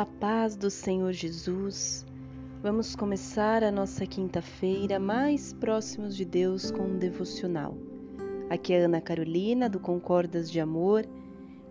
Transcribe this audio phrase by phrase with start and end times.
[0.00, 2.06] A paz do Senhor Jesus.
[2.62, 7.76] Vamos começar a nossa quinta-feira mais próximos de Deus com um devocional.
[8.48, 11.04] Aqui é Ana Carolina do Concordas de Amor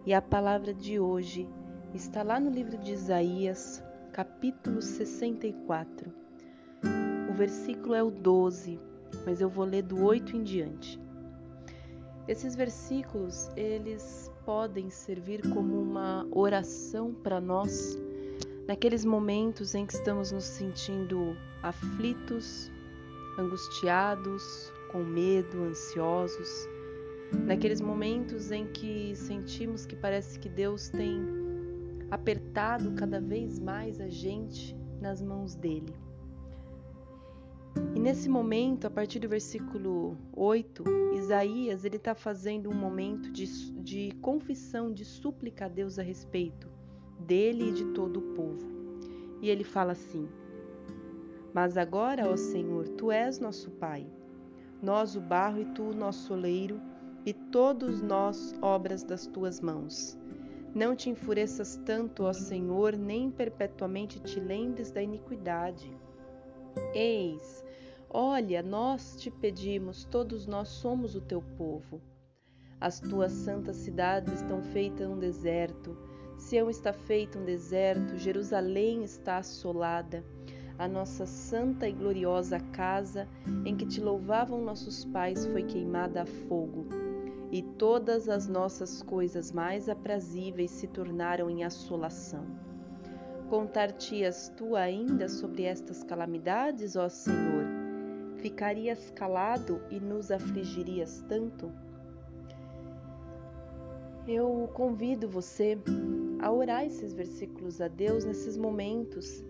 [0.06, 1.50] e a palavra de hoje
[1.92, 6.14] está lá no livro de Isaías, capítulo 64.
[7.32, 8.80] O versículo é o 12,
[9.26, 11.02] mas eu vou ler do 8 em diante.
[12.28, 17.98] Esses versículos, eles podem servir como uma oração para nós
[18.70, 22.72] naqueles momentos em que estamos nos sentindo aflitos,
[23.36, 26.68] angustiados, com medo, ansiosos,
[27.48, 31.20] naqueles momentos em que sentimos que parece que Deus tem
[32.12, 35.96] apertado cada vez mais a gente nas mãos dele.
[37.96, 40.84] E nesse momento, a partir do versículo 8,
[41.16, 43.48] Isaías ele está fazendo um momento de,
[43.82, 46.78] de confissão, de súplica a Deus a respeito
[47.20, 48.68] dele e de todo o povo.
[49.42, 50.28] E ele fala assim:
[51.54, 54.06] Mas agora, ó Senhor, tu és nosso Pai,
[54.82, 56.80] nós o barro e tu o nosso oleiro,
[57.26, 60.18] e todos nós obras das tuas mãos.
[60.74, 65.92] Não te enfureças tanto, ó Senhor, nem perpetuamente te lembres da iniquidade.
[66.94, 67.64] Eis,
[68.10, 72.02] olha, nós te pedimos, todos nós somos o teu povo.
[72.80, 75.98] As tuas santas cidades estão feitas um deserto,
[76.40, 80.24] Sião está feito um deserto, Jerusalém está assolada.
[80.78, 83.28] A nossa santa e gloriosa casa,
[83.66, 86.88] em que te louvavam nossos pais, foi queimada a fogo,
[87.52, 92.46] e todas as nossas coisas mais aprazíveis se tornaram em assolação.
[93.50, 97.66] Contar-te-as tu ainda sobre estas calamidades, ó Senhor?
[98.38, 101.70] Ficarias calado e nos afligirias tanto?
[104.26, 105.78] Eu convido você
[106.40, 109.44] a orar esses versículos a Deus nesses momentos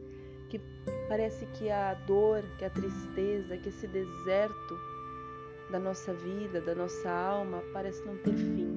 [0.50, 0.60] que
[1.08, 4.78] parece que a dor, que a tristeza, que esse deserto
[5.72, 8.68] da nossa vida, da nossa alma, parece não ter fim.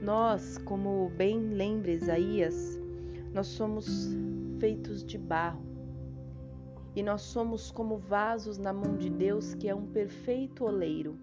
[0.00, 2.80] Nós, como bem lembra Isaías,
[3.32, 4.08] nós somos
[4.58, 5.62] feitos de barro
[6.96, 11.18] e nós somos como vasos na mão de Deus, que é um perfeito oleiro.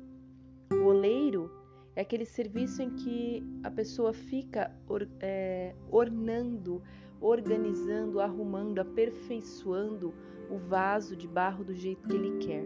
[0.71, 1.49] O oleiro
[1.95, 6.81] é aquele serviço em que a pessoa fica or, é, ornando,
[7.19, 10.13] organizando, arrumando, aperfeiçoando
[10.49, 12.65] o vaso de barro do jeito que ele quer.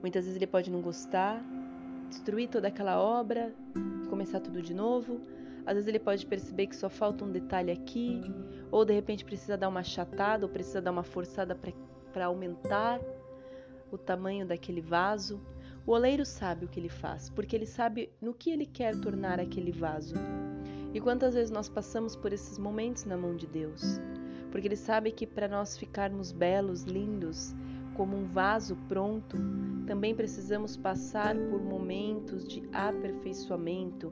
[0.00, 1.42] Muitas vezes ele pode não gostar,
[2.08, 3.54] destruir toda aquela obra,
[4.10, 5.20] começar tudo de novo.
[5.64, 8.20] Às vezes ele pode perceber que só falta um detalhe aqui,
[8.70, 11.58] ou de repente precisa dar uma achatada, ou precisa dar uma forçada
[12.12, 13.00] para aumentar
[13.90, 15.40] o tamanho daquele vaso.
[15.86, 19.38] O oleiro sabe o que ele faz, porque ele sabe no que ele quer tornar
[19.38, 20.14] aquele vaso.
[20.94, 24.00] E quantas vezes nós passamos por esses momentos na mão de Deus?
[24.50, 27.54] Porque ele sabe que para nós ficarmos belos, lindos,
[27.94, 29.36] como um vaso pronto,
[29.86, 34.10] também precisamos passar por momentos de aperfeiçoamento,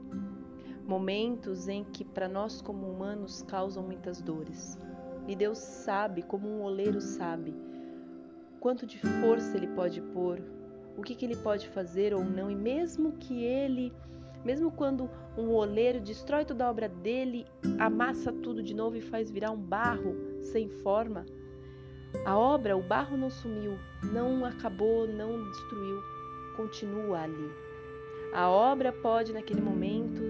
[0.85, 4.77] momentos em que para nós como humanos causam muitas dores.
[5.27, 7.55] E Deus sabe, como um oleiro sabe,
[8.59, 10.39] quanto de força ele pode pôr,
[10.97, 13.91] o que, que ele pode fazer ou não, e mesmo que ele,
[14.43, 17.45] mesmo quando um oleiro destrói toda a obra dele,
[17.79, 21.25] amassa tudo de novo e faz virar um barro sem forma,
[22.25, 23.77] a obra, o barro não sumiu,
[24.13, 26.01] não acabou, não destruiu,
[26.55, 27.51] continua ali.
[28.33, 30.21] A obra pode, naquele momento,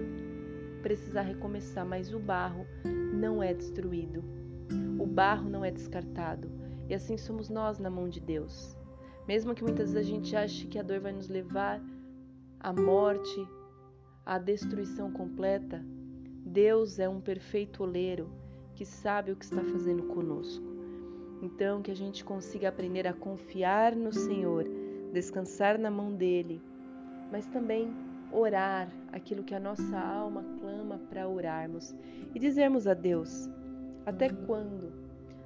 [0.82, 4.24] precisar recomeçar, mas o barro não é destruído.
[4.98, 6.50] O barro não é descartado.
[6.88, 8.76] E assim somos nós na mão de Deus.
[9.26, 11.80] Mesmo que muitas vezes a gente ache que a dor vai nos levar
[12.60, 13.46] à morte,
[14.24, 15.82] à destruição completa,
[16.44, 18.30] Deus é um perfeito oleiro
[18.74, 20.64] que sabe o que está fazendo conosco.
[21.40, 24.64] Então, que a gente consiga aprender a confiar no Senhor,
[25.12, 26.60] descansar na mão dele,
[27.30, 27.92] mas também
[28.32, 31.94] orar aquilo que a nossa alma clama para orarmos
[32.34, 33.48] e dizermos a Deus:
[34.04, 35.03] até quando?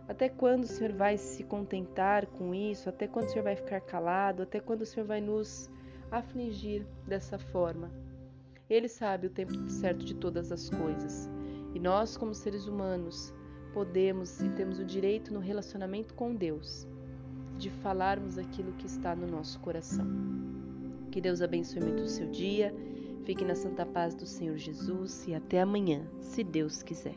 [0.08, 2.88] Até quando o Senhor vai se contentar com isso?
[2.88, 4.42] Até quando o Senhor vai ficar calado?
[4.42, 5.70] Até quando o Senhor vai nos
[6.10, 7.90] afligir dessa forma?
[8.70, 11.28] Ele sabe o tempo certo de todas as coisas.
[11.74, 13.34] E nós, como seres humanos,
[13.74, 16.86] podemos e temos o direito no relacionamento com Deus
[17.58, 20.06] de falarmos aquilo que está no nosso coração.
[21.10, 22.74] Que Deus abençoe muito o seu dia.
[23.24, 27.16] Fique na santa paz do Senhor Jesus e até amanhã, se Deus quiser.